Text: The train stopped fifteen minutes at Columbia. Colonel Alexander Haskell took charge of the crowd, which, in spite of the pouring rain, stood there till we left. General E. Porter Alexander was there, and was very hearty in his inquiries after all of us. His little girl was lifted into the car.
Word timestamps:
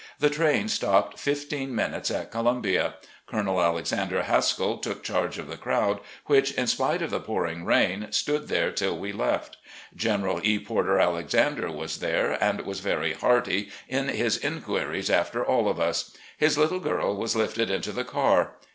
The 0.17 0.31
train 0.31 0.67
stopped 0.67 1.19
fifteen 1.19 1.75
minutes 1.75 2.09
at 2.09 2.31
Columbia. 2.31 2.95
Colonel 3.27 3.61
Alexander 3.61 4.23
Haskell 4.23 4.79
took 4.79 5.03
charge 5.03 5.37
of 5.37 5.47
the 5.47 5.57
crowd, 5.57 5.99
which, 6.25 6.51
in 6.53 6.65
spite 6.65 7.03
of 7.03 7.11
the 7.11 7.19
pouring 7.19 7.65
rain, 7.65 8.07
stood 8.09 8.47
there 8.47 8.71
till 8.71 8.97
we 8.97 9.11
left. 9.13 9.57
General 9.95 10.41
E. 10.43 10.57
Porter 10.57 10.99
Alexander 10.99 11.69
was 11.71 11.99
there, 11.99 12.35
and 12.43 12.59
was 12.61 12.79
very 12.79 13.13
hearty 13.13 13.69
in 13.87 14.07
his 14.07 14.37
inquiries 14.39 15.11
after 15.11 15.45
all 15.45 15.69
of 15.69 15.79
us. 15.79 16.09
His 16.35 16.57
little 16.57 16.79
girl 16.79 17.15
was 17.15 17.35
lifted 17.35 17.69
into 17.69 17.91
the 17.91 18.03
car. 18.03 18.53